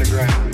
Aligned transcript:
underground. 0.00 0.47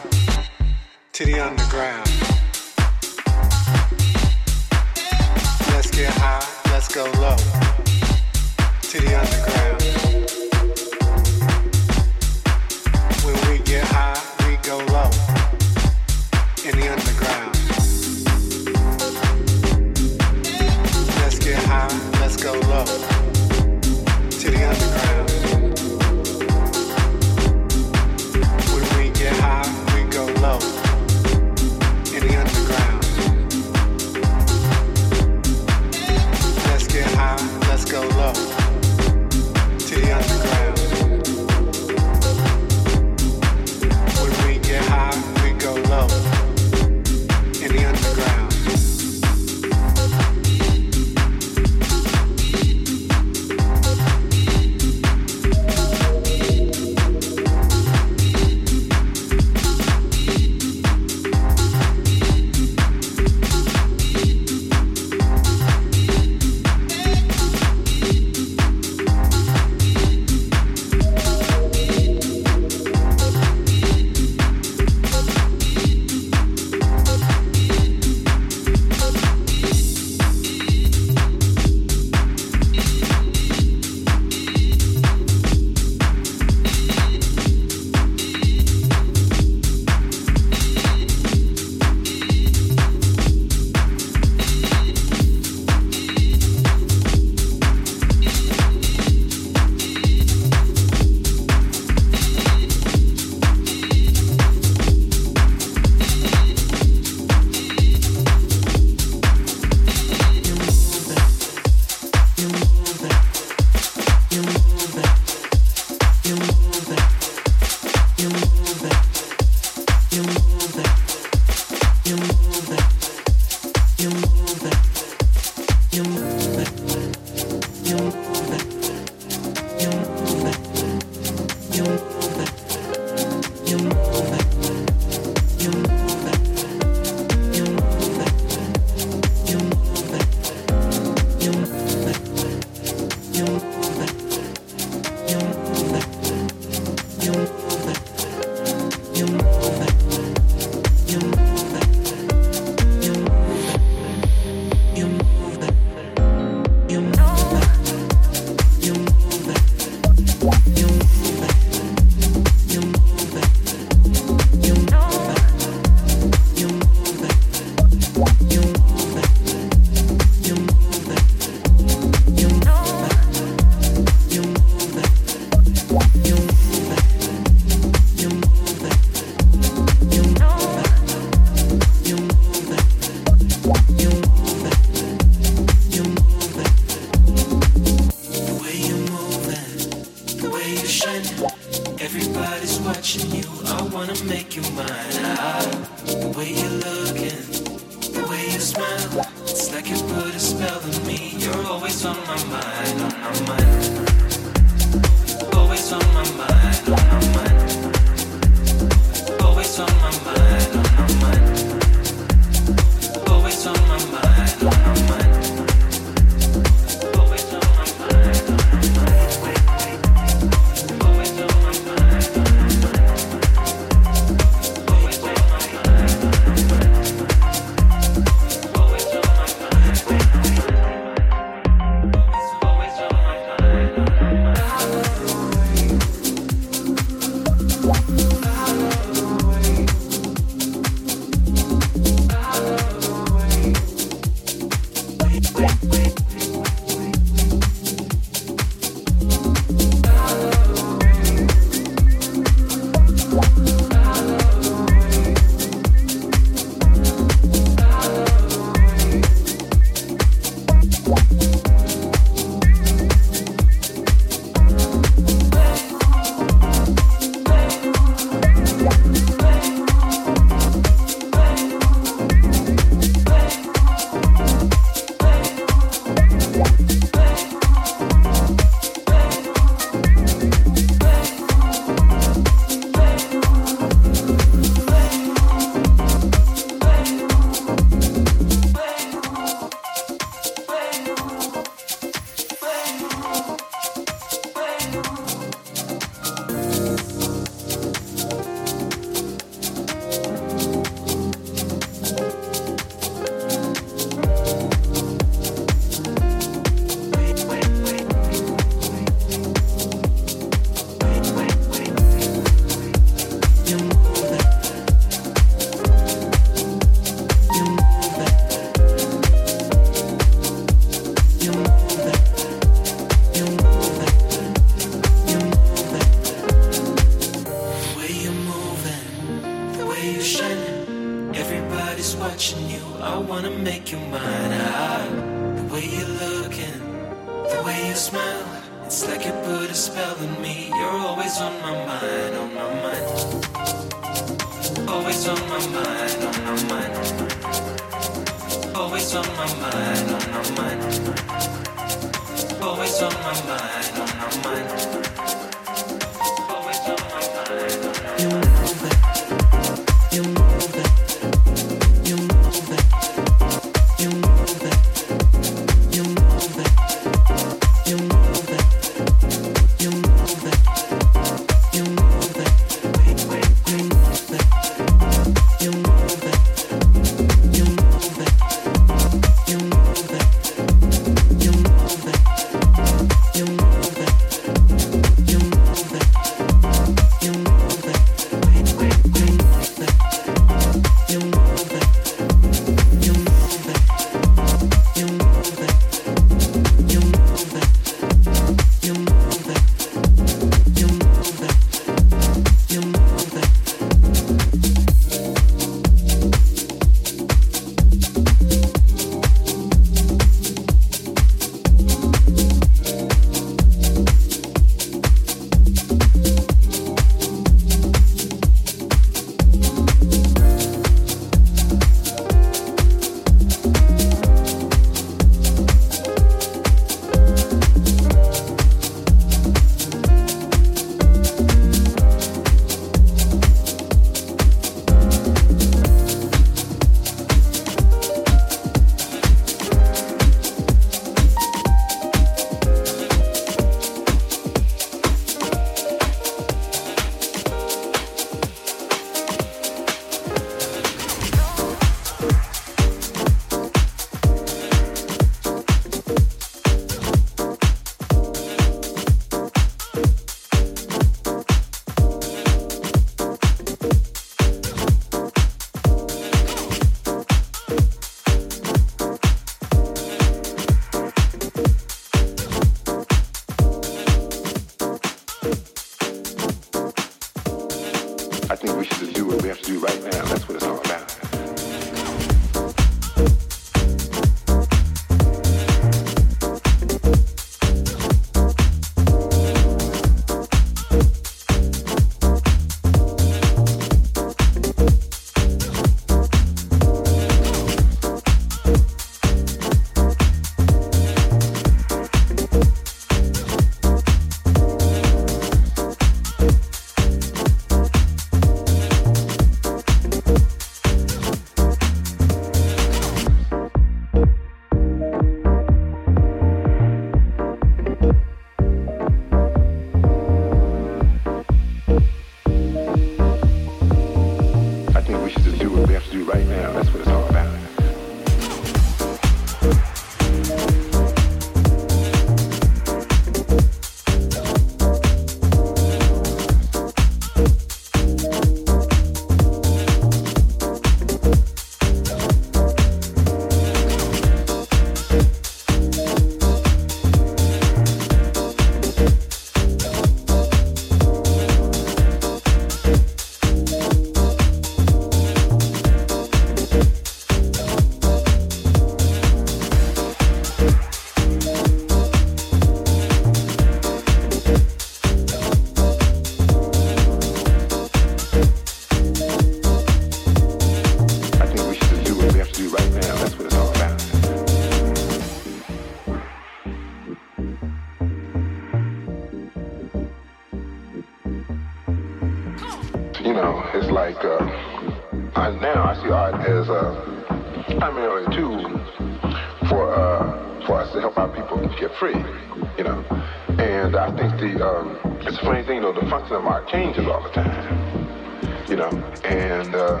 changes 596.68 597.06
all 597.06 597.22
the 597.22 597.30
time, 597.30 598.68
you 598.68 598.76
know. 598.76 598.90
And 599.24 599.74
uh, 599.74 600.00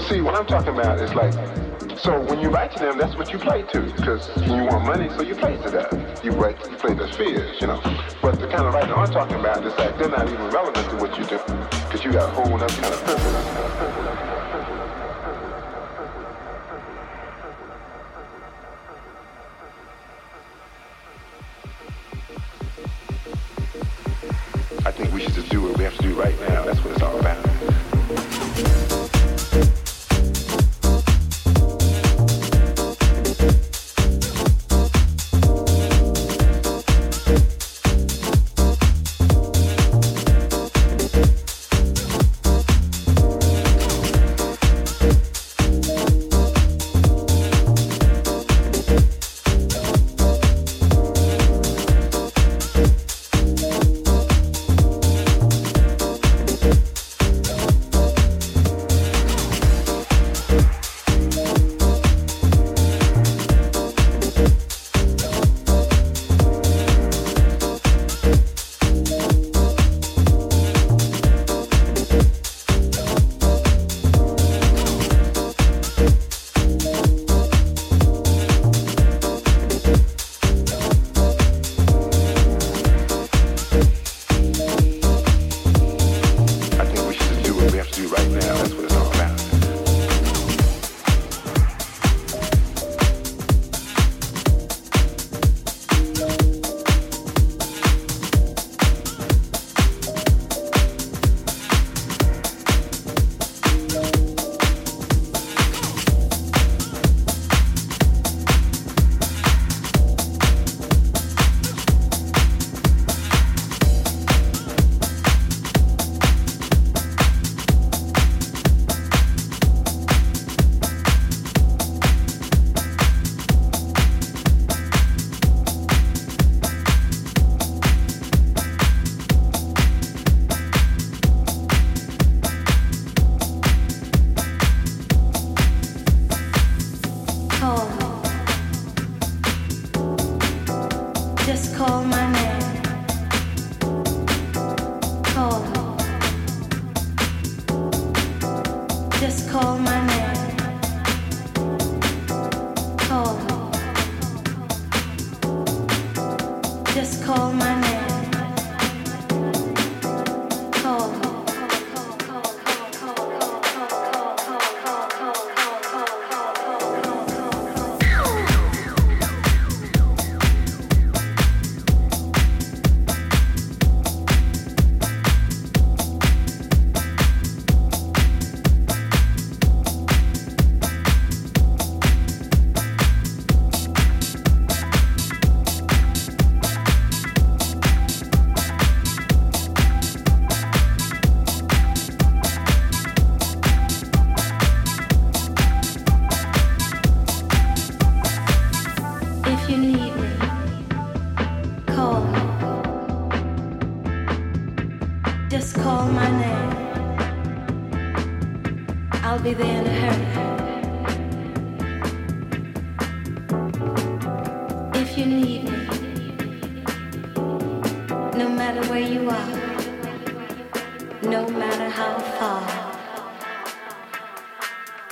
see, 0.00 0.20
what 0.20 0.34
I'm 0.34 0.46
talking 0.46 0.74
about 0.74 1.00
is 1.00 1.14
like, 1.14 1.32
so 1.98 2.20
when 2.20 2.40
you 2.40 2.50
write 2.50 2.72
to 2.72 2.78
them, 2.80 2.98
that's 2.98 3.16
what 3.16 3.32
you 3.32 3.38
play 3.38 3.62
to, 3.62 3.80
because 3.80 4.28
you 4.42 4.64
want 4.64 4.84
money, 4.84 5.08
so 5.10 5.22
you 5.22 5.34
play 5.34 5.56
to 5.58 5.70
that. 5.70 6.24
You 6.24 6.32
write, 6.32 6.58
you 6.68 6.76
play 6.76 6.94
those 6.94 7.14
fears, 7.16 7.60
you 7.60 7.68
know. 7.68 7.80
But 8.20 8.40
the 8.40 8.48
kind 8.48 8.66
of 8.66 8.74
writing 8.74 8.92
I'm 8.92 9.10
talking 9.10 9.38
about 9.38 9.64
is 9.64 9.76
like 9.78 9.96
they're 9.98 10.08
not 10.08 10.28
even 10.28 10.48
relevant 10.50 10.90
to 10.90 10.96
what 10.96 11.16
you 11.16 11.24
do, 11.24 11.38
because 11.86 12.04
you 12.04 12.12
got 12.12 12.28
a 12.28 12.32
whole 12.32 12.52
other 12.52 12.66
kind 12.66 12.92
of 12.92 13.04
purpose. 13.04 14.03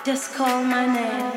Just 0.05 0.35
call 0.35 0.65
my 0.65 0.85
name. 0.87 1.33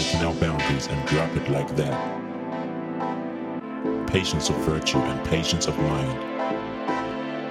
Personnel 0.00 0.32
boundaries 0.36 0.86
and 0.86 1.06
drop 1.06 1.36
it 1.36 1.50
like 1.50 1.76
that. 1.76 1.92
Patience 4.06 4.48
of 4.48 4.56
virtue 4.64 4.96
and 4.96 5.28
patience 5.28 5.66
of 5.66 5.76
mind. 5.76 6.18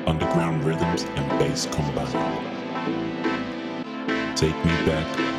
Underground 0.08 0.64
rhythms 0.64 1.04
and 1.04 1.30
bass 1.38 1.68
combined. 1.68 2.12
Take 4.36 4.56
me 4.66 4.72
back 4.88 5.39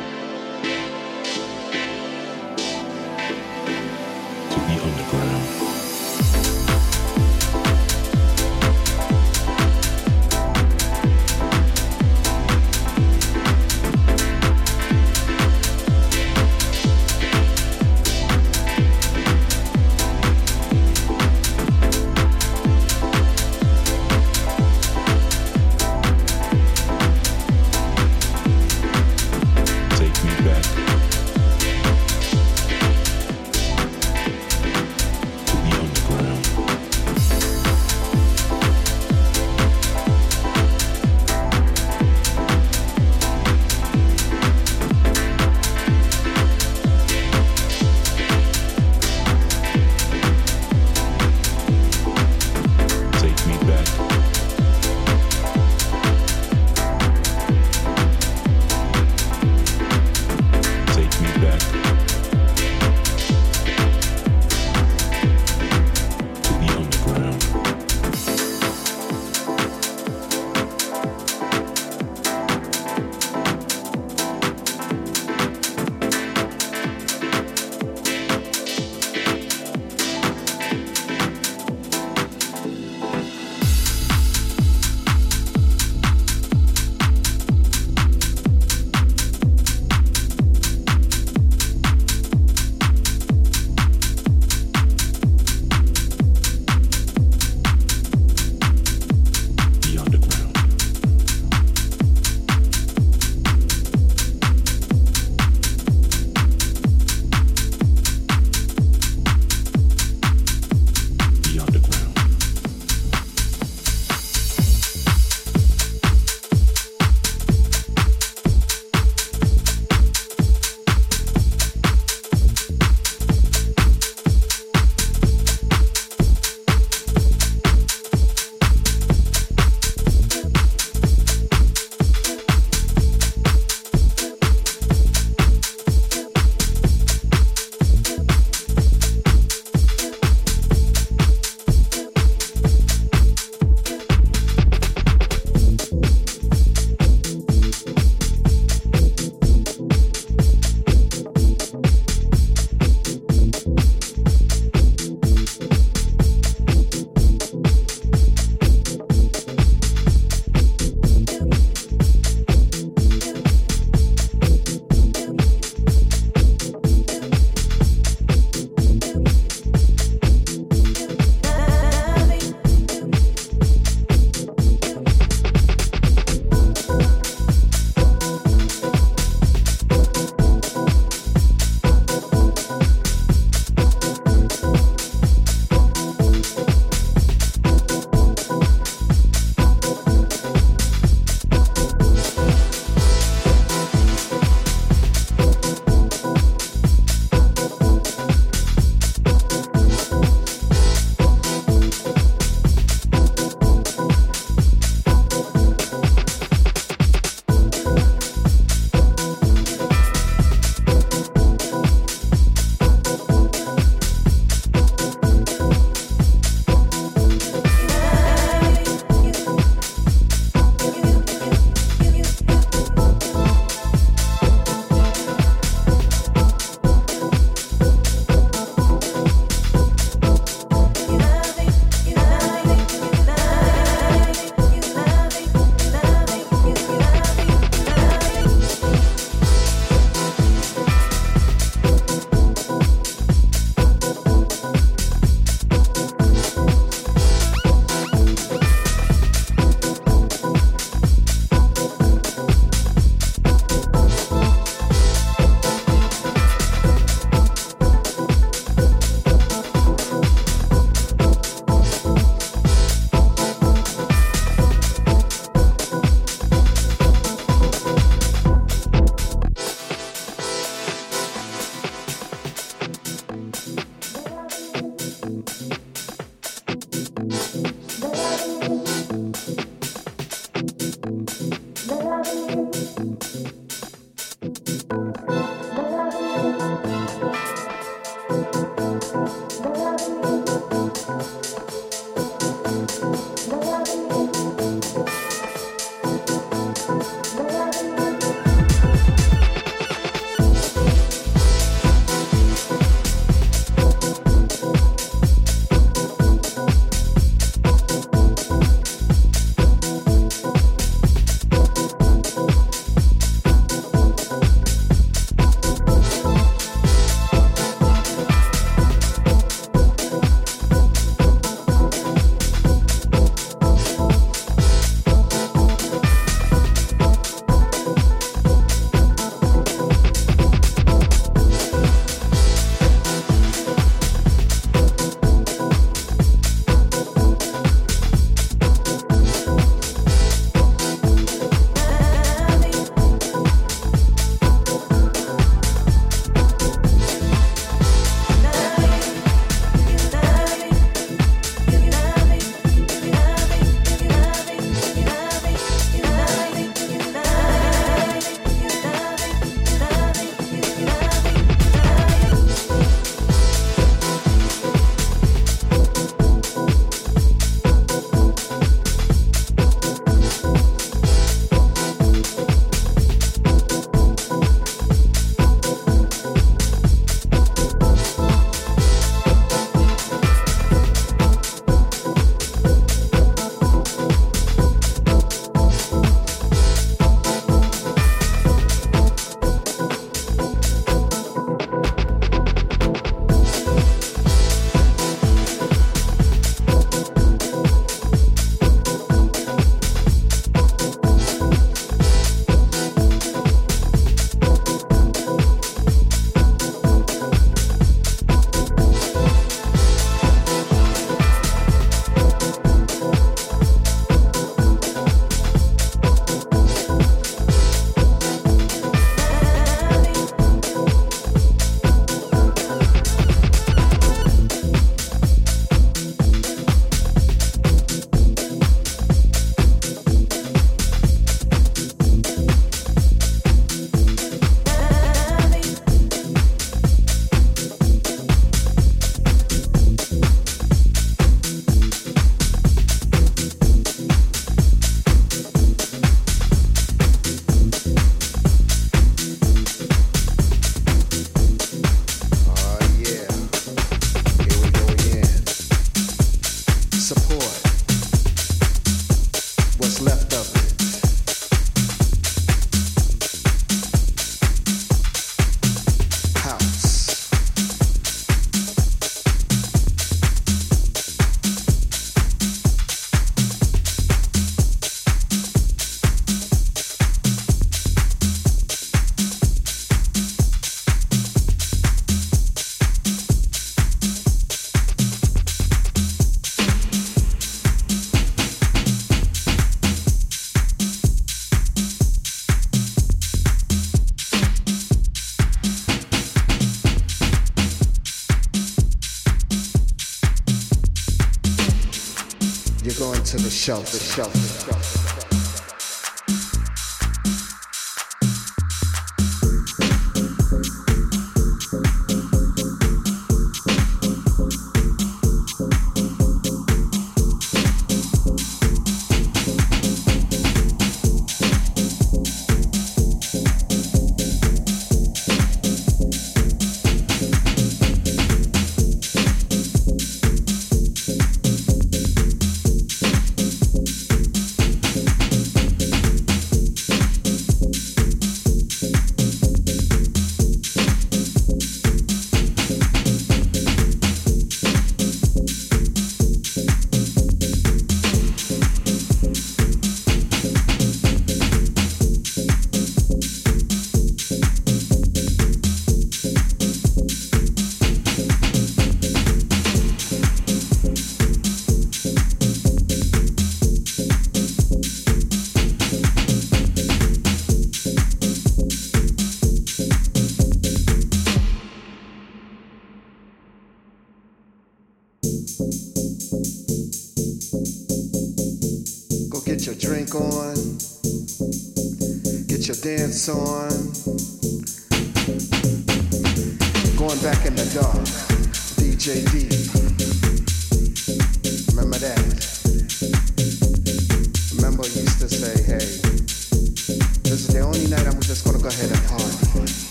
so 583.21 583.37
on. 583.37 583.60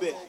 Bit. 0.00 0.23